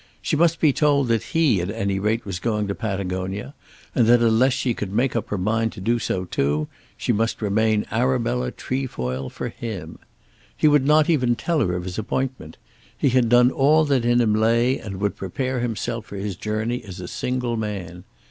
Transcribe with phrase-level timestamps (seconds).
[0.19, 3.53] She must be told that he at any rate was going to Patagonia,
[3.93, 7.39] and that unless she could make up her mind to do so too, she must
[7.39, 9.99] remain Arabella Trefoil for him.
[10.57, 12.57] He would not even tell her of his appointment.
[12.97, 16.81] He had done all that in him lay and would prepare himself for his journey
[16.83, 18.03] as a single man.